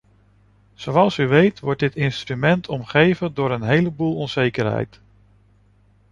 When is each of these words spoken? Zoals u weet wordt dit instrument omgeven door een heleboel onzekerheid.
Zoals 0.73 1.17
u 1.17 1.27
weet 1.27 1.59
wordt 1.59 1.79
dit 1.79 1.95
instrument 1.95 2.69
omgeven 2.69 3.33
door 3.33 3.51
een 3.51 3.61
heleboel 3.63 4.15
onzekerheid. 4.15 4.99